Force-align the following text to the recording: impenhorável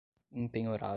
impenhorável 0.31 0.89